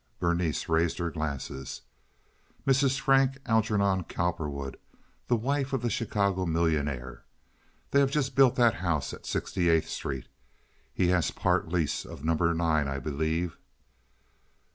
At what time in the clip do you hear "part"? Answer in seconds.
11.29-11.69